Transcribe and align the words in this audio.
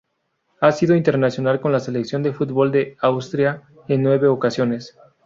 Ha 0.61 0.71
sido 0.71 0.95
internacional 0.95 1.61
con 1.61 1.71
la 1.71 1.79
Selección 1.79 2.23
de 2.23 2.33
fútbol 2.33 2.71
de 2.71 2.97
Austria 3.01 3.67
en 3.87 4.01
nueve 4.01 4.25
ocasiones. 4.29 4.97